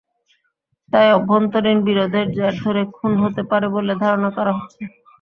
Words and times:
তাই 0.91 1.07
অভ্যন্তরীণ 1.17 1.77
বিরোধের 1.87 2.27
জের 2.35 2.53
ধরে 2.61 2.81
খুন 2.95 3.11
হতে 3.23 3.41
পারে 3.49 3.67
বলে 3.75 3.93
ধারণা 4.03 4.29
করা 4.37 4.51
হচ্ছে। 4.57 4.81